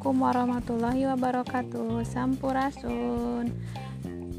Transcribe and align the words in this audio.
Assalamualaikum 0.00 0.32
warahmatullahi 0.32 1.02
wabarakatuh. 1.12 1.92
Sampurasun. 2.08 3.52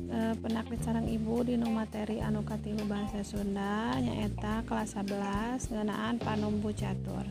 Eh, 0.09 0.33
e, 0.33 0.33
penaklit 0.41 0.81
sarang 0.81 1.05
ibu 1.05 1.45
di 1.45 1.53
materi 1.61 2.17
anu 2.17 2.41
katilu 2.41 2.81
bahasa 2.89 3.21
Sunda 3.21 3.93
nyaeta 4.01 4.65
kelas 4.65 4.97
11 4.97 5.69
ngenaan 5.69 6.17
panumbu 6.17 6.73
catur. 6.73 7.29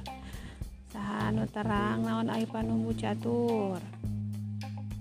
Saha 0.94 1.34
anu 1.34 1.42
terang 1.50 2.06
naon 2.06 2.30
ai 2.30 2.46
panumbu 2.46 2.94
catur? 2.94 3.82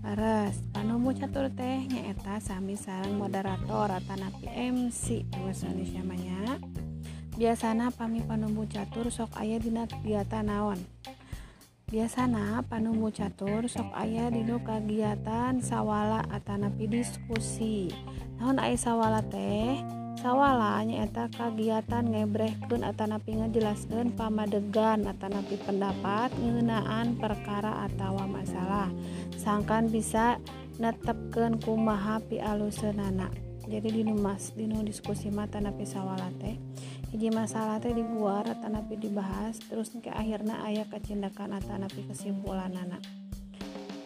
Pares, 0.01 0.65
panumbu 0.73 1.13
catur 1.13 1.53
teh 1.53 1.85
nyaeta 1.85 2.41
sami 2.41 2.81
sarang 2.81 3.13
moderator 3.13 3.93
atanapi 3.93 4.49
MC 4.73 5.29
bahasa 5.37 5.69
Indonesia 5.69 6.01
maya. 6.01 6.57
Biasana 7.37 7.93
pami 7.93 8.25
panumbu 8.25 8.65
catur 8.65 9.13
sok 9.13 9.37
aya 9.37 9.61
dina 9.61 9.85
kegiatan 9.85 10.49
naon? 10.49 10.81
biasanya 11.89 12.61
Panumu 12.69 13.09
catur 13.09 13.65
sok 13.65 13.89
ayah 13.97 14.29
Dino 14.29 14.61
kegiatan 14.61 15.57
sawala 15.57 16.21
Atanapi 16.29 16.85
diskusi. 16.85 17.89
Naon 18.37 18.61
A 18.61 18.69
sawala 18.77 19.25
teh? 19.25 19.81
Sawala 20.21 20.85
nyaeta 20.85 21.33
kegiatan 21.33 22.05
ngebrehkun 22.05 22.85
Atanapi 22.85 23.41
ngejelaskan 23.41 24.13
pamadegan 24.13 25.09
Atanapi 25.09 25.57
pendapat 25.65 26.29
ngenaan 26.37 27.17
perkara 27.17 27.89
atawa 27.89 28.29
masalah. 28.29 28.93
Sangkan 29.33 29.89
bisa 29.89 30.37
netepken 30.77 31.57
kumaha 31.57 32.21
pi 32.21 32.37
alusenana. 32.37 33.33
Jadi 33.65 34.01
Dimas 34.05 34.53
Dino 34.53 34.81
diskusi 34.85 35.33
mata 35.33 35.57
napi 35.57 35.89
sawwala 35.89 36.29
teh. 36.37 36.68
hiji 37.09 37.33
masalah 37.33 37.81
teh 37.81 37.89
dibuar 37.93 38.45
tanapi 38.61 38.93
dibahas 38.97 39.57
terus 39.65 39.89
ke 39.97 40.13
akhirnya 40.13 40.61
ayah 40.69 40.85
kecindakan 40.85 41.57
atanapi 41.57 42.05
kesimpulan 42.05 42.69
anak 42.77 43.01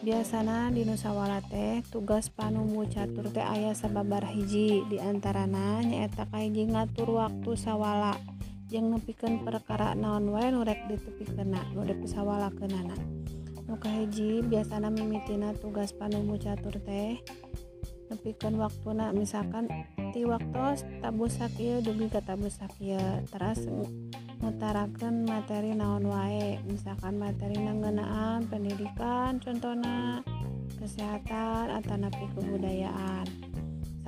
biasanya 0.04 0.68
di 0.68 0.84
Nusawala 0.84 1.40
teh 1.48 1.80
tugas 1.88 2.28
panumu 2.28 2.84
catur 2.92 3.32
teh 3.32 3.44
ayah 3.44 3.72
sababar 3.72 4.28
hiji 4.28 4.84
diantarana 4.92 5.80
nyaeta 5.80 6.28
kahiji 6.28 6.68
ngatur 6.68 7.24
waktu 7.24 7.56
sawala. 7.56 8.12
Yang 8.68 9.00
nepikan 9.00 9.48
perkara 9.48 9.96
naon 9.96 10.28
wae 10.34 10.52
nurek 10.52 10.92
ditepi 10.92 11.24
kena 11.38 11.64
nu 11.72 11.88
sawala 12.04 12.52
kenana 12.52 13.00
nu 13.64 13.80
kahiji 13.80 14.44
biasana 14.44 14.92
mimitina 14.92 15.56
tugas 15.56 15.96
panumu 15.96 16.36
catur 16.36 16.84
teh 16.84 17.22
nepikan 18.14 18.56
waktu 18.62 18.94
nak. 18.94 19.12
Misalkan 19.18 19.66
ti 20.14 20.24
waktu 20.24 20.86
tabu 21.02 21.26
sakit 21.26 21.82
dugi 21.82 22.08
ke 22.08 22.22
tabu 22.22 22.48
sakit 22.48 23.28
terus 23.34 23.66
ngutarakan 24.40 25.26
materi 25.26 25.74
naon 25.74 26.06
wae. 26.06 26.62
Misalkan 26.70 27.18
materi 27.18 27.58
ngenaan 27.58 28.46
pendidikan 28.48 29.42
contohnya 29.42 30.22
kesehatan 30.78 31.74
atau 31.74 31.96
napi 31.98 32.26
kebudayaan 32.38 33.43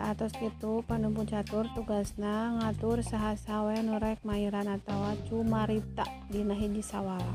saat 0.06 0.22
itu 0.38 0.86
panumpu 0.86 1.26
catur 1.26 1.66
tugasna 1.74 2.62
ngatur 2.62 3.02
sahasawe 3.02 3.74
nurek 3.82 4.22
mairan 4.22 4.70
atau 4.70 5.02
cumarita 5.26 6.06
dina 6.30 6.54
hiji 6.54 6.86
sawala. 6.86 7.34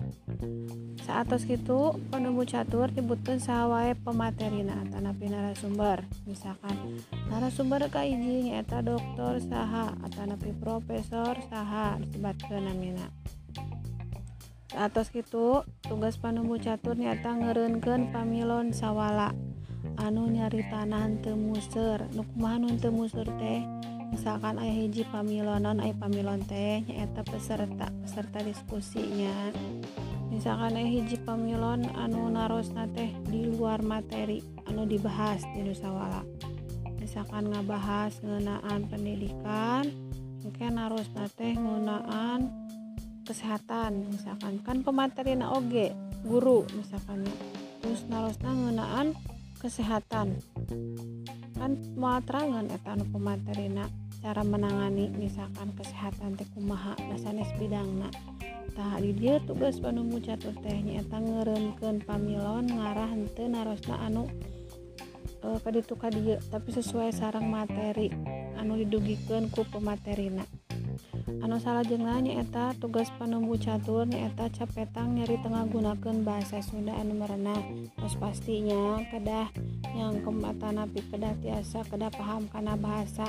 Saat 1.02 1.34
itu 1.50 1.98
panumpu 2.14 2.46
catur 2.46 2.86
dibutuhkan 2.94 3.42
sawai 3.42 3.98
pematerina 3.98 4.86
tanapi 4.86 5.26
narasumber. 5.26 6.06
Misalkan 6.30 7.02
narasumber 7.26 7.90
kaiji 7.90 8.54
eta 8.54 8.86
dokter 8.86 9.42
saha 9.42 9.90
atau 10.06 10.38
profesor 10.62 11.42
saha 11.50 11.98
disebutkan 11.98 12.70
namina. 12.70 13.10
Saat 14.70 14.94
itu 15.18 15.66
tugas 15.82 16.22
panumpu 16.22 16.54
catur 16.62 16.94
nyata 16.94 17.34
ngerenken 17.34 18.14
pamilon 18.14 18.70
sawala 18.70 19.34
anu 19.98 20.30
nyari 20.30 20.62
tanah 20.70 21.10
temuser 21.24 22.06
nukmahnun 22.14 22.78
temusur 22.78 23.26
teh? 23.40 23.64
Misalkan 24.10 24.58
ayah 24.58 24.74
hiji 24.74 25.06
pamilonon 25.06 25.78
ayah 25.82 25.96
pamilon 25.98 26.42
teh 26.46 26.82
nyaeta 26.86 27.22
peserta 27.22 27.90
peserta 28.02 28.38
diskusinya. 28.42 29.54
Misalkan 30.30 30.78
ayah 30.78 30.90
hiji 30.90 31.18
pamilon 31.22 31.86
anu 31.94 32.30
narosna 32.30 32.86
teh 32.90 33.10
di 33.26 33.50
luar 33.50 33.82
materi 33.82 34.42
anu 34.70 34.86
dibahas 34.86 35.42
di 35.54 35.62
nusawala. 35.62 36.26
Misalkan 36.98 37.50
ngebahas 37.50 38.18
ngenaan 38.22 38.86
pendidikan 38.90 39.86
mungkin 40.42 40.78
naros 40.78 41.06
teh 41.38 41.54
ngenaan 41.54 42.50
kesehatan. 43.24 44.10
Misalkan 44.10 44.58
kan 44.66 44.82
pemateri 44.82 45.38
na 45.38 45.54
oge 45.54 45.94
guru 46.26 46.68
misalkan 46.76 47.24
terus 47.80 48.04
narosna 48.12 48.52
ngenaan 48.52 49.16
kesehatan. 49.60 50.40
Kan 51.60 51.76
muarangan 51.94 52.72
etan 52.72 53.04
pematerina 53.12 53.84
cara 54.24 54.40
menangani 54.40 55.12
misalkan 55.12 55.76
kesehatan 55.76 56.40
tekumaha 56.40 56.96
dasanes 57.12 57.52
bidangna. 57.60 58.08
Tah 58.72 58.96
di 58.96 59.12
dia 59.12 59.36
tugas 59.44 59.76
panunggu 59.76 60.24
catur 60.24 60.56
tehnya 60.64 61.04
eta 61.04 61.20
ngeremkeun 61.20 62.00
pamilon 62.08 62.64
ngarah 62.64 63.12
henteu 63.12 63.44
narosna 63.50 63.98
anu 64.08 64.24
eh, 65.44 65.56
e, 65.56 65.58
kaditu 65.60 65.98
ka 65.98 66.08
dieu 66.08 66.38
tapi 66.48 66.70
sesuai 66.70 67.10
sarang 67.10 67.50
materi 67.50 68.08
anu 68.56 68.78
didugikeun 68.78 69.50
ku 69.50 69.66
pematerina 69.66 70.46
anu 71.40 71.56
salahjenglah 71.60 72.20
nyaeta 72.20 72.76
tugas 72.78 73.10
panumbu 73.16 73.56
catur 73.56 74.04
nyaeta 74.04 74.50
capetang 74.52 75.16
nyari 75.18 75.40
tengah 75.40 75.66
gunakan 75.68 76.16
bahasa 76.22 76.62
Sunda 76.62 76.94
anu 76.96 77.18
merena 77.18 77.56
terus 77.98 78.14
pastinya 78.18 79.02
kedah 79.08 79.48
yang 79.96 80.22
kembatanapi 80.22 81.02
kedah 81.10 81.34
tiasa 81.42 81.82
kedah 81.88 82.10
paham 82.14 82.46
karena 82.52 82.78
bahasa 82.78 83.26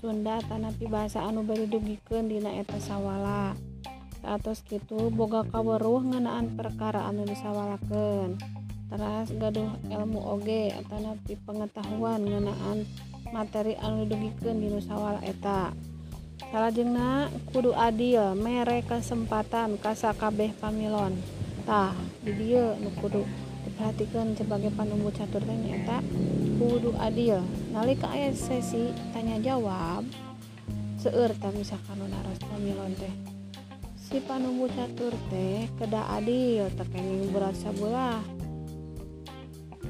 Sunda 0.00 0.40
tanapi 0.40 0.88
bahasa 0.88 1.20
anu 1.20 1.44
beri 1.44 1.68
dugikan 1.68 2.24
dina 2.24 2.56
eta 2.56 2.80
sawala. 2.80 3.52
Atas 4.24 4.64
gitu 4.64 5.12
boga 5.12 5.44
kaweruh 5.44 6.00
ngenaan 6.00 6.56
perkara 6.56 7.04
anu 7.04 7.28
disawalakan 7.28 8.40
teras 8.88 9.28
gaduh 9.36 9.76
ilmu 9.92 10.20
oge 10.24 10.72
tanapi 10.88 11.36
pengetahuan 11.44 12.24
ngenaan 12.24 12.88
materi 13.28 13.76
anu 13.76 14.08
dugikan 14.08 14.56
di 14.56 14.72
nusawala 14.72 15.20
eta. 15.20 15.76
Salahjengna 16.50 17.30
kudu 17.54 17.70
adil 17.78 18.34
mere 18.34 18.82
kesempatan 18.82 19.78
kasakabeh 19.78 20.50
pamilon. 20.58 21.14
Tah 21.62 21.94
di 22.26 22.34
dia 22.34 22.74
nu 22.74 22.90
kudu 22.98 23.22
diperhatikan 23.62 24.34
sebagai 24.34 24.74
panumbu 24.74 25.14
catur 25.14 25.38
teh 25.46 25.54
nyata. 25.54 26.02
Kudu 26.58 26.90
adil. 26.98 27.38
Nalika 27.70 28.10
aya 28.10 28.34
sesi 28.34 28.90
tanya 29.14 29.38
jawab 29.38 30.02
seueur 30.98 31.32
misalkan 31.54 32.02
naros 32.02 32.42
pamilon 32.42 32.98
teh. 32.98 33.14
Si 33.94 34.18
panumbu 34.18 34.66
catur 34.74 35.14
teh 35.30 35.70
kedah 35.78 36.18
adil 36.18 36.66
tekenging 36.74 37.30
berat 37.30 37.54
sabulah. 37.54 38.18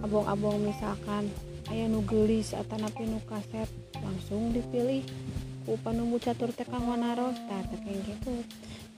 Abong-abong 0.04 0.60
misalkan 0.60 1.32
aya 1.72 1.88
nu 1.88 2.04
gelis 2.04 2.52
atau 2.52 2.76
napi 2.76 3.08
nu 3.08 3.16
kaset 3.24 3.68
langsung 3.96 4.52
dipilih 4.52 5.04
ku 5.66 5.76
panumbu 5.80 6.16
catur 6.16 6.50
teh 6.52 6.64
kang 6.64 6.84
naros 6.86 7.36
tah 7.48 7.62
kayak 7.68 8.00
gitu. 8.06 8.44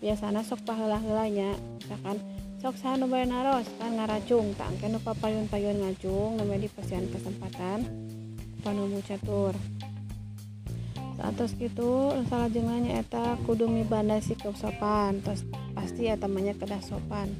Biasana 0.02 0.42
sok 0.42 0.66
paheula-heulanya 0.66 1.54
misalkan 1.78 2.18
sok 2.58 2.78
saha 2.78 2.98
nu 2.98 3.06
naros 3.06 3.66
kan 3.78 3.94
ngaracung 3.98 4.54
tak 4.54 4.70
engke 4.74 4.86
nu 4.90 4.98
papayun-payun 5.02 5.82
ngacung 5.82 6.38
namanya 6.38 6.66
di 6.66 6.70
pasian 6.70 7.06
kesempatan 7.10 7.86
panumbu 8.62 9.02
catur. 9.02 9.54
Saat 11.18 11.38
gitu 11.58 12.18
salah 12.26 12.50
jengahnya 12.50 12.98
eta 12.98 13.38
kudu 13.46 13.70
mibanda 13.70 14.18
sikap 14.18 14.58
sopan 14.58 15.22
terus 15.22 15.46
pasti 15.74 16.10
ya 16.10 16.18
temannya 16.18 16.54
kedah 16.58 16.82
sopan. 16.82 17.30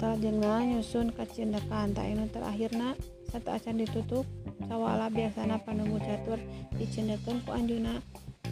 Jengah 0.00 0.64
nyusun 0.64 1.12
kecindakan 1.12 1.92
tak 1.92 2.08
ini 2.08 2.24
terakhirna 2.32 2.96
satu 3.30 3.54
acan 3.54 3.78
ditutup 3.78 4.26
sawala 4.66 5.06
biasana 5.06 5.62
panunggu 5.62 6.02
catur 6.02 6.42
dicendekan 6.74 7.38
ku 7.46 7.54
anjuna. 7.54 8.02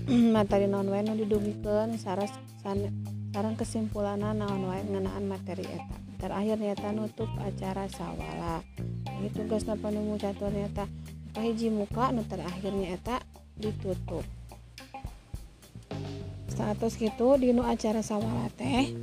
Materi 0.34 0.70
non 0.70 0.86
wae 0.86 1.02
nu 1.02 1.18
didugikeun 1.18 1.98
saras 1.98 2.30
sarang 3.34 3.58
kesimpulanna 3.58 4.30
naon 4.32 4.70
wae 4.70 4.86
ngenaan 4.86 5.26
materi 5.26 5.66
eta. 5.66 5.96
Terakhir 6.22 6.58
nyata 6.62 6.94
nutup 6.94 7.28
acara 7.42 7.90
sawala. 7.90 8.62
Ini 9.18 9.28
tugasna 9.34 9.74
panunggu 9.74 10.14
catur 10.16 10.54
nyata 10.54 10.86
hiji 11.38 11.74
muka 11.74 12.14
nu 12.14 12.22
terakhirnya 12.22 12.94
eta 12.94 13.18
ditutup. 13.58 14.22
Status 16.46 16.94
gitu 16.98 17.34
dinu 17.34 17.66
acara 17.66 18.02
sawala 18.02 18.46
teh 18.54 18.94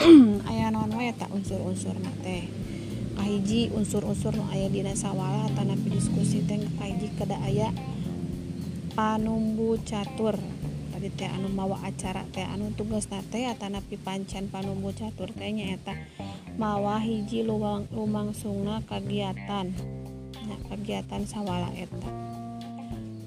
aya 0.48 0.72
non 0.72 0.92
wae 0.96 1.12
tak 1.12 1.28
unsur-unsur 1.32 1.96
teh 2.24 2.59
kahiji 3.20 3.68
unsur-unsur 3.76 4.32
nu 4.32 4.48
aya 4.48 4.72
dina 4.72 4.96
sawala 4.96 5.44
atau 5.52 5.68
diskusi 5.92 6.40
teh 6.48 6.56
kahiji 6.80 7.12
kada 7.20 7.36
aya 7.44 7.68
panumbu 8.96 9.76
catur. 9.84 10.40
Tadi 10.88 11.08
teh 11.12 11.28
anu 11.28 11.52
mawa 11.52 11.84
acara 11.84 12.24
teh 12.32 12.48
anu 12.48 12.72
tugas 12.72 13.12
nate 13.12 13.44
atau 13.44 13.68
nabi 13.68 14.00
pancen 14.00 14.48
panumbu 14.48 14.96
catur 14.96 15.28
teh 15.36 15.52
nyaeta 15.52 15.92
mawa 16.56 16.96
hiji 16.96 17.44
luang 17.44 17.84
lumangsungna 17.92 18.80
kegiatan 18.88 19.68
nah, 20.40 20.60
kegiatan 20.72 21.28
sawala 21.28 21.68
eta. 21.76 22.08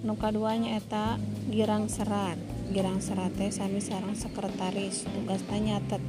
Nu 0.01 0.17
kaduanya 0.17 0.81
eta 0.81 1.21
girang 1.53 1.85
serat. 1.85 2.41
Girang 2.73 2.97
serat 2.97 3.29
teh 3.37 3.53
sami 3.53 3.77
sarang 3.77 4.17
sekretaris. 4.17 5.05
Tugas 5.05 5.45
tanya 5.45 5.77
tet 5.85 6.01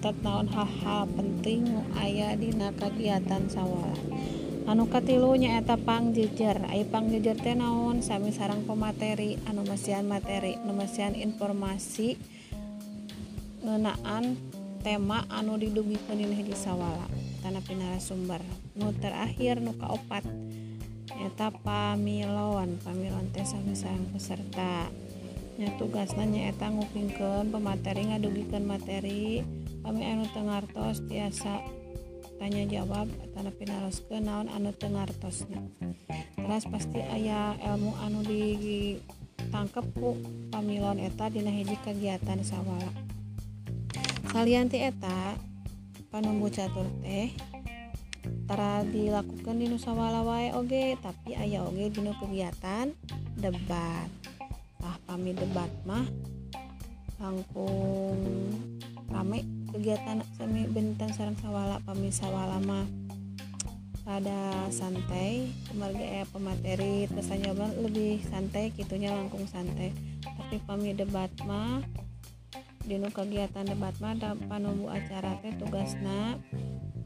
nyatet 0.00 0.24
naon 0.24 0.48
hal-hal 0.48 1.04
penting 1.12 1.60
aya 1.92 2.32
dina 2.32 2.72
kagiatan 2.72 3.52
sawala 3.52 3.92
anu 4.64 4.88
katilu 4.88 5.36
nyaetapang 5.36 6.16
jejer. 6.16 6.56
Aipang 6.72 7.12
jejer 7.12 7.36
tenaon 7.36 8.00
Sami 8.00 8.32
sarang 8.32 8.64
pemateri. 8.64 9.36
Anu 9.44 9.60
anumasan 9.60 10.08
materi 10.08 10.56
numasian 10.64 11.12
informasi 11.12 12.16
ngenaan 13.60 14.40
tema 14.80 15.28
anu 15.28 15.60
didugi 15.60 16.00
penilih 16.08 16.48
di 16.48 16.56
sawala 16.56 17.04
tanah 17.44 17.60
pinara 17.60 18.00
sumber 18.00 18.40
nu 18.80 18.96
terakhir 18.96 19.60
nu 19.60 19.76
kaopat. 19.76 20.24
Eta 21.28 21.52
pamilon 21.60 22.80
pamilon 22.80 23.28
teh 23.36 23.44
sami 23.44 23.76
sarang 23.76 24.08
peserta. 24.16 24.88
Tugasnya 25.76 26.24
nyaeta 26.24 26.72
ngupingkan 26.72 27.52
pemateri 27.52 28.08
ngadugikan 28.08 28.64
materi. 28.64 29.59
kami 29.80 30.02
anu 30.04 30.24
tengartos 30.30 31.04
tiasa 31.08 31.64
tanya 32.40 32.64
jawab 32.64 33.08
tanah 33.36 33.52
pinaros 33.52 34.00
ke 34.04 34.16
naon 34.16 34.48
anu 34.48 34.72
tengartosnya 34.72 35.60
terus 36.50 36.66
pasti 36.66 36.98
ayah 36.98 37.54
ilmu 37.62 37.94
anu 38.00 38.26
ditangkep 38.26 39.86
ku 39.94 40.18
pamilon 40.50 40.98
eta 40.98 41.30
dina 41.30 41.52
hiji 41.52 41.78
kegiatan 41.78 42.42
sawala. 42.42 42.90
Kalian 44.34 44.66
ti 44.66 44.82
eta 44.82 45.38
panumbu 46.10 46.50
catur 46.50 46.90
teh 47.06 47.30
tara 48.50 48.82
dilakukan 48.82 49.62
di 49.62 49.70
nusawala 49.70 50.26
wae 50.26 50.50
oge 50.58 50.98
tapi 50.98 51.38
ayah 51.38 51.70
oge 51.70 51.86
dina 51.94 52.18
kegiatan 52.18 52.90
debat. 53.38 54.10
Ah 54.82 54.98
pami 55.06 55.30
debat 55.30 55.70
mah 55.86 56.08
langkung 57.22 58.18
rame. 59.06 59.59
Kegiatan 59.70 60.22
semi 60.34 60.66
bentang 60.66 61.14
sarang 61.14 61.38
sawala 61.38 61.78
kami 61.86 62.10
sawala 62.10 62.58
mah 62.62 62.86
pada 64.10 64.66
santai 64.74 65.54
kemarga 65.70 66.02
ya 66.02 66.24
pemateri 66.26 67.06
terus 67.06 67.30
jawaban 67.30 67.70
lebih 67.78 68.18
santai 68.26 68.74
gitunya 68.74 69.14
langkung 69.14 69.46
santai 69.46 69.94
tapi 70.24 70.58
kami 70.66 70.98
debat 70.98 71.30
mah 71.46 71.78
dinu 72.82 73.06
kegiatan 73.12 73.62
debat 73.62 73.94
mada 74.02 74.34
panumbu 74.50 74.90
acara 74.90 75.38
teh 75.44 75.54
tugasna 75.62 76.40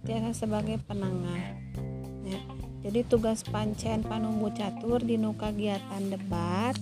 tiasa 0.08 0.46
sebagai 0.46 0.80
penengah 0.86 1.60
ya. 2.24 2.40
jadi 2.88 3.04
tugas 3.04 3.44
pancen 3.44 4.00
panumbu 4.00 4.48
catur 4.54 5.02
dinu 5.02 5.36
kegiatan 5.36 6.08
debat 6.08 6.72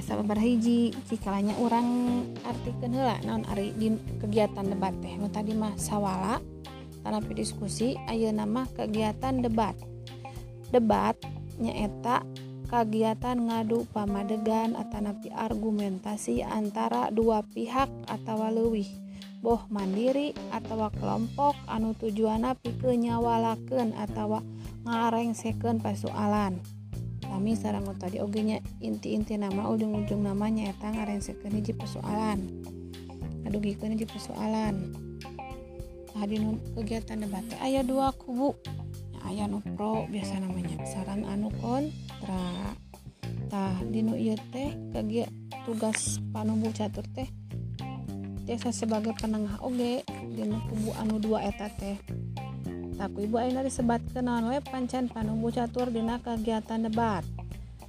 asa 0.00 0.16
lembar 0.16 0.40
hiji 0.40 0.96
cikalanya 1.12 1.52
orang 1.60 2.24
artikan 2.48 2.96
hela 2.96 3.20
naon 3.20 3.44
ari 3.52 3.76
di 3.76 3.92
kegiatan 4.16 4.64
debat 4.64 4.96
teh 5.04 5.12
nu 5.20 5.28
tadi 5.28 5.52
mah 5.52 5.76
sawala 5.76 6.40
tanapi 7.04 7.36
diskusi 7.36 8.00
ayo 8.08 8.32
nama 8.32 8.64
kegiatan 8.72 9.44
debat 9.44 9.76
debat 10.72 11.20
nyaeta 11.60 12.24
kegiatan 12.72 13.36
ngadu 13.44 13.84
pamadegan 13.92 14.72
atanapi 14.72 15.28
argumentasi 15.36 16.40
antara 16.40 17.12
dua 17.12 17.44
pihak 17.44 17.92
atau 18.08 18.40
leuwih 18.48 18.88
boh 19.44 19.68
mandiri 19.68 20.32
atau 20.48 20.88
kelompok 20.96 21.56
anu 21.68 21.92
tujuana 21.92 22.56
pikenyawalaken 22.56 23.96
atau 23.96 24.40
ngareng 24.84 25.32
second 25.36 25.80
persoalan. 25.80 26.79
Kami 27.40 27.56
sarang 27.56 27.88
tadi 27.96 28.20
ogenya 28.20 28.60
inti-inti 28.84 29.40
nama 29.40 29.64
ujung-ujung 29.72 30.28
namanya 30.28 30.76
eta 30.76 30.92
ngareng 30.92 31.24
second 31.24 31.56
hiji 31.56 31.72
persoalan. 31.72 32.36
Aduh 33.48 33.64
gitu 33.64 33.88
hiji 33.88 34.04
persoalan. 34.04 34.92
Tadi 36.12 36.36
kegiatan 36.76 37.24
debat 37.24 37.40
ayat 37.64 37.88
dua 37.88 38.12
kubu. 38.12 38.60
Ayah 39.24 39.48
no 39.48 39.64
pro 39.72 40.04
biasa 40.12 40.36
namanya. 40.36 40.84
Saran 40.84 41.24
anu 41.24 41.48
kon 41.64 41.88
tah 43.48 43.80
dinu 43.88 44.20
ieu 44.20 44.36
teh 44.52 44.76
kagia 44.92 45.24
tugas 45.64 46.20
panumbu 46.36 46.68
catur 46.76 47.08
teh 47.16 47.32
tiasa 48.44 48.68
sebagai 48.68 49.16
penengah 49.16 49.64
oge 49.64 50.04
dinu 50.28 50.60
kubu 50.68 50.92
anu 51.00 51.16
dua 51.16 51.48
eta 51.48 51.72
teh 51.72 51.96
taku 53.00 53.24
ibu 53.24 53.40
ayeuna 53.40 53.64
disebatkeun 53.64 54.28
naon 54.28 54.52
we 54.52 54.60
pancan 54.60 55.08
panumbu 55.08 55.48
catur 55.48 55.88
dina 55.88 56.20
kegiatan 56.20 56.84
debat. 56.84 57.24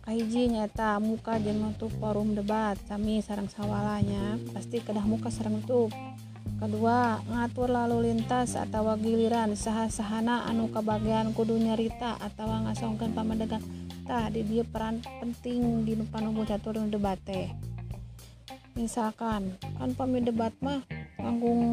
Kahiji 0.07 0.47
nyata 0.47 1.03
muka 1.03 1.35
jeung 1.43 1.75
forum 1.99 2.31
debat 2.31 2.79
sami 2.87 3.19
sarang 3.19 3.51
sawalanya 3.51 4.39
pasti 4.55 4.79
kedah 4.79 5.03
muka 5.03 5.27
sarang 5.27 5.59
nutup. 5.59 5.91
Kedua 6.55 7.19
ngatur 7.27 7.67
lalu 7.75 8.07
lintas 8.07 8.55
atau 8.55 8.87
giliran 8.95 9.51
sah-sahana 9.59 10.47
anu 10.47 10.71
kebagian 10.71 11.35
kudu 11.35 11.59
nyarita 11.59 12.15
atau 12.15 12.47
ngasongkan 12.47 13.11
pamadegan 13.11 13.59
di 14.31 14.43
dia 14.43 14.67
peran 14.67 14.99
penting 15.23 15.87
di 15.87 15.95
panunggu 16.03 16.43
catur 16.43 16.75
debate 16.83 17.47
misalkan 18.75 19.55
kan 19.79 19.91
pami 19.95 20.19
debat 20.19 20.51
mah 20.59 20.83
panggung 21.21 21.63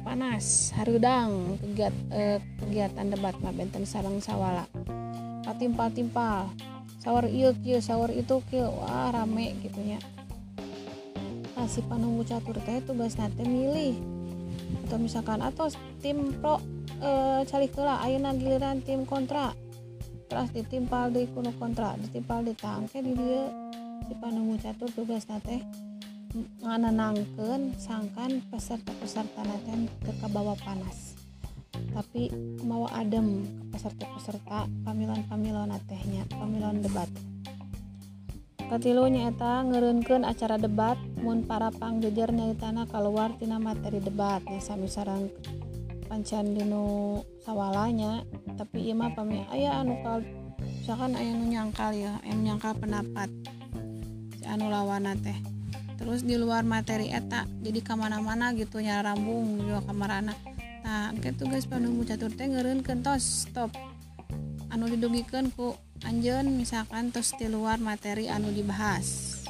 panas 0.00 0.72
harudang 0.74 1.60
kegiat, 1.60 1.94
eh, 2.10 2.38
kegiatan 2.64 3.06
debat 3.12 3.36
mah 3.44 3.52
benten 3.52 3.84
sarang 3.84 4.18
sawala. 4.24 4.64
Patimpal-timpal 5.44 6.48
kia 7.60 7.78
sawar 7.84 8.08
itu 8.08 8.40
kia 8.48 8.64
wah 8.64 9.12
rame 9.12 9.52
gitunya 9.60 10.00
si 11.64 11.80
panunggu 11.80 12.22
catur 12.28 12.60
teh 12.60 12.80
tugas 12.84 13.16
nanti 13.16 13.42
milih. 13.44 13.96
Atau 14.84 15.00
misalkan 15.00 15.40
atau 15.40 15.72
tim 16.04 16.36
pro 16.38 16.60
e, 17.00 17.42
cari 17.48 17.68
kela 17.72 18.04
ayo 18.04 18.20
giliran 18.20 18.84
tim 18.84 19.08
kontra. 19.08 19.56
Terus 20.28 20.50
ditimpal 20.52 21.12
di 21.12 21.28
kuno 21.30 21.52
kontra 21.56 21.96
ditimpal 22.00 22.44
di 22.44 22.52
tangke 22.56 23.00
di 23.00 23.12
dia 23.16 23.48
si 24.04 24.14
panunggu 24.18 24.60
catur 24.60 24.90
tugas 24.92 25.24
nate 25.30 25.64
menenangkan 26.34 27.78
sangkan 27.78 28.42
peserta-peserta 28.50 29.46
nanti 29.46 29.86
ke 30.02 30.26
bawah 30.26 30.58
panas. 30.58 31.14
Tapi 31.94 32.30
mau 32.66 32.90
adem 32.90 33.46
ke 33.46 33.64
peserta-peserta 33.78 34.66
pamilon-pamilon 34.82 35.70
tehnya 35.86 36.26
pamilon 36.34 36.82
debat. 36.82 37.06
Ketilunya 38.64 39.30
eta 39.30 39.62
ngerunkan 39.62 40.26
acara 40.26 40.58
debat 40.58 40.98
mun 41.22 41.46
para 41.46 41.70
pangjejer 41.70 42.34
nyaritana 42.34 42.88
keluar 42.90 43.36
tina 43.38 43.60
materi 43.62 44.02
debatnya 44.02 44.58
sami 44.58 44.90
sarang 44.90 45.30
pancan 46.10 46.50
dino 46.50 47.22
sawalanya. 47.46 48.26
Tapi 48.58 48.90
iya 48.90 48.94
mah 48.98 49.14
pami 49.14 49.46
ayah 49.54 49.84
anu 49.84 49.94
kal 50.02 50.18
misalkan 50.58 51.14
ayah 51.14 51.34
nu 51.38 51.46
nyangkal 51.46 51.94
ya 51.94 52.18
ayah 52.26 52.38
nyangkal 52.40 52.72
pendapat 52.74 53.30
si 54.34 54.44
anu 54.48 54.72
lawana 54.72 55.12
teh 55.14 55.53
terus 55.96 56.26
di 56.26 56.34
luar 56.34 56.66
materi 56.66 57.10
eta 57.10 57.46
jadi 57.62 57.80
ke 57.80 57.94
mana-mana 57.94 58.50
gitu 58.54 58.82
nyara 58.82 59.14
rambung 59.14 59.62
juga 59.62 59.80
kamarana. 59.86 60.34
Nah 60.84 61.14
gitu 61.16 61.48
guys 61.48 61.64
panunggu 61.64 62.04
catur 62.04 62.30
teh 62.34 62.44
ngeren 62.44 62.84
kentos 62.84 63.48
stop. 63.48 63.72
Anu 64.68 64.90
didugikan 64.90 65.48
ku 65.54 65.78
anjen 66.02 66.58
misalkan 66.58 67.14
terus 67.14 67.32
di 67.38 67.46
luar 67.46 67.78
materi 67.78 68.26
anu 68.26 68.50
dibahas. 68.50 69.40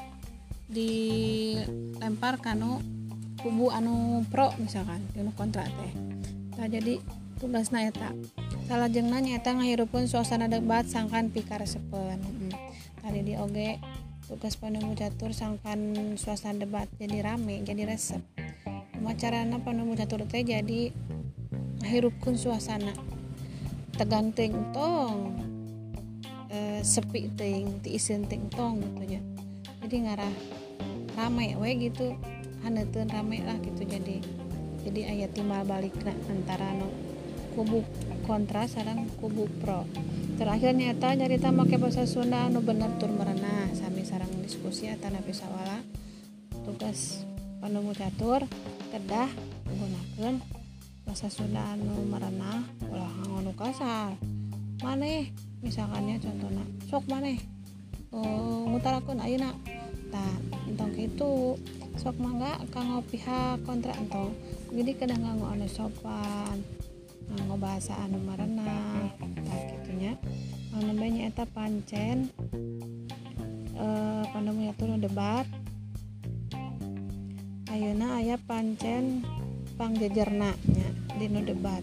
Dilempar 0.69 2.39
kanu 2.41 2.81
kubu 3.41 3.73
anu 3.73 4.25
pro 4.29 4.53
misalkan 4.61 5.03
anu 5.17 5.33
kontra 5.35 5.65
teh. 5.65 5.93
Nah 6.61 6.69
jadi 6.71 7.03
tugas 7.43 7.75
naeta 7.75 8.15
salah 8.65 8.89
jengna 8.89 9.21
nyata 9.21 9.53
ngahirupun 9.61 10.09
suasana 10.09 10.49
debat 10.49 10.89
sangkan 10.89 11.29
pikar 11.29 11.61
sepen 11.69 12.17
hmm. 12.17 12.53
tadi 13.05 13.21
di 13.21 13.35
oge 13.37 13.77
tugas 14.25 14.57
penemu 14.57 14.97
catur 14.97 15.37
sangkan 15.37 16.17
suasana 16.17 16.65
debat 16.65 16.89
jadi 16.97 17.21
rame 17.21 17.61
jadi 17.61 17.85
resep. 17.85 18.25
Macarana 19.05 19.61
penemu 19.61 19.93
catur 20.01 20.25
teh 20.25 20.41
jadi 20.41 20.89
ngahirupkan 21.85 22.35
suasana. 22.41 22.97
Teganting 23.95 24.75
tong 24.75 25.35
e, 26.55 26.81
sepi 26.81 27.29
ting 27.35 27.83
ti 27.83 27.99
isin 27.99 28.25
ting 28.31 28.47
tong 28.51 28.79
gitu 28.81 29.19
ya 29.19 29.21
jadi 29.85 29.97
ngarah 30.09 30.35
rame 31.19 31.59
we 31.59 31.71
gitu 31.77 32.15
haneutun 32.63 33.11
rame 33.11 33.43
lah 33.45 33.59
gitu 33.61 33.83
jadi 33.85 34.19
jadi 34.85 35.01
ayat 35.13 35.31
timbal 35.37 35.63
balik 35.67 35.95
antara 36.31 36.73
no 36.75 36.89
kubu 37.55 37.85
kontra 38.27 38.67
sarang 38.67 39.07
kubu 39.21 39.47
pro 39.63 39.87
terakhir 40.35 40.75
nyata 40.75 41.15
nyarita 41.15 41.55
make 41.55 41.79
bahasa 41.79 42.03
Sunda 42.11 42.51
anu 42.51 42.59
bener 42.59 42.91
tur 42.99 43.11
merenah. 43.15 43.71
Sami 43.75 44.03
sarang 44.03 44.31
diskusi 44.43 44.91
atau 44.91 45.11
nabi 45.11 45.31
sawala. 45.31 45.79
Tugas 46.67 47.23
penemu 47.63 47.95
catur 47.95 48.43
kedah 48.91 49.31
menggunakan 49.71 50.43
bahasa 51.07 51.31
Sunda 51.31 51.63
anu 51.79 52.03
merenah. 52.11 52.67
Ulah 52.91 53.15
nganu 53.31 53.55
kasar. 53.55 54.19
Maneh 54.83 55.31
misalkannya 55.63 56.19
contohnya 56.19 56.65
sok 56.91 57.07
maneh. 57.07 57.39
Uh, 58.11 58.67
ngutarakeun 58.75 59.23
ayeuna. 59.23 59.55
Tah 60.11 60.35
entong 60.67 60.95
kitu 60.99 61.59
sok 61.95 62.19
mangga 62.19 62.59
kanggo 62.75 63.07
pihak 63.07 63.63
kontra 63.63 63.95
entong. 63.95 64.35
Jadi 64.75 64.99
kadang 64.99 65.23
nganggo 65.23 65.47
anu 65.47 65.67
sopan 65.71 66.59
ngobahasa 67.49 67.97
anu 68.05 68.21
merenang 68.23 69.13
tak 69.45 69.61
gitunya. 69.71 70.15
Banyak 70.75 71.31
eta 71.31 71.45
pancen. 71.47 72.33
Eh, 73.75 73.83
e, 73.83 73.87
pandemnya 74.31 74.73
turun 74.75 75.03
debat. 75.03 75.47
Ayuna 77.71 78.23
ayah 78.23 78.39
pancen 78.39 79.27
pangjejernaknya 79.75 80.89
dino 81.19 81.41
debat. 81.43 81.83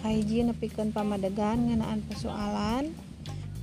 Kaiji 0.00 0.46
nepikeun 0.46 0.94
pamadegan 0.94 1.68
ngeunaan 1.68 2.00
persoalan. 2.06 2.94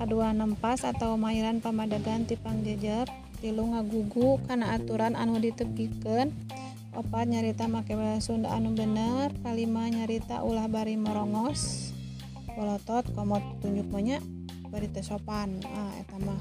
Kedua 0.02 0.34
nempas 0.34 0.82
atau 0.82 1.14
mainan 1.16 1.62
pamadegan 1.62 2.26
tipang 2.26 2.66
jejer 2.66 3.06
tilu 3.42 3.74
ngagugu 3.74 4.38
karena 4.46 4.78
aturan 4.78 5.18
anu 5.18 5.42
ditepikeun 5.42 6.30
opat 6.92 7.28
nyarita 7.28 7.72
make 7.72 7.96
bahasa 7.96 8.32
Sunda 8.32 8.52
anu 8.52 8.76
bener? 8.76 9.32
Kalima 9.44 9.88
nyarita 9.88 10.44
ulah 10.44 10.68
bari 10.68 11.00
merongos. 11.00 11.92
Bolotot 12.52 13.08
komot 13.16 13.44
tunjuk 13.64 13.88
banyak 13.88 14.20
bari 14.68 14.88
sopan. 15.00 15.64
Ah 15.72 15.92
eta 16.00 16.20
mah 16.20 16.40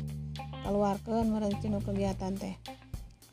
keluarkan 0.67 1.31
merencinu 1.31 1.79
kegiatan 1.83 2.35
teh. 2.35 2.59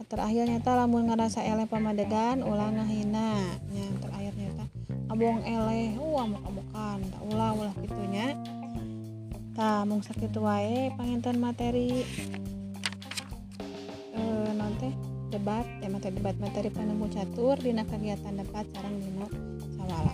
Terakhir 0.08 0.46
nyata 0.46 0.78
lamun 0.78 1.10
ngerasa 1.10 1.42
eleh 1.42 1.66
pamadegan 1.66 2.46
ulah 2.46 2.70
ngahina. 2.70 3.58
Yang 3.74 3.98
terakhir 4.06 4.34
nyata 4.38 4.66
abong 5.10 5.42
eleh. 5.42 5.98
Wah 5.98 6.26
muka-mukan 6.30 7.00
tak 7.02 7.22
ulah 7.26 7.52
ulah 7.58 7.74
gitunya 7.82 8.38
tak 9.58 9.90
mung 9.90 10.06
sakit 10.06 10.38
wae 10.38 10.94
panginten 10.94 11.42
materi. 11.42 12.06
Eh 14.14 14.52
nanti 14.54 15.07
debat 15.38 15.70
ya 15.86 15.88
materi 15.94 16.18
debat 16.18 16.34
materi 16.42 16.74
penemu 16.74 17.06
catur 17.14 17.62
dina 17.62 17.86
kegiatan 17.86 18.42
debat 18.42 18.66
sarang 18.74 18.98
dino 18.98 19.30
sawala. 19.78 20.14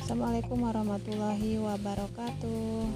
Assalamualaikum 0.00 0.56
warahmatullahi 0.56 1.60
wabarakatuh 1.60 2.88